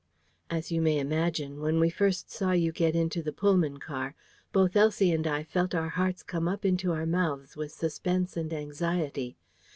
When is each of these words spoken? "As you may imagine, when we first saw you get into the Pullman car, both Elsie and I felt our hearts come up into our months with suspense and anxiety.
"As 0.49 0.71
you 0.71 0.81
may 0.81 0.97
imagine, 0.97 1.59
when 1.59 1.79
we 1.79 1.91
first 1.91 2.31
saw 2.31 2.53
you 2.53 2.71
get 2.71 2.95
into 2.95 3.21
the 3.21 3.31
Pullman 3.31 3.77
car, 3.77 4.15
both 4.51 4.75
Elsie 4.75 5.11
and 5.11 5.27
I 5.27 5.43
felt 5.43 5.75
our 5.75 5.89
hearts 5.89 6.23
come 6.23 6.47
up 6.47 6.65
into 6.65 6.91
our 6.91 7.05
months 7.05 7.55
with 7.55 7.71
suspense 7.71 8.35
and 8.35 8.51
anxiety. 8.51 9.37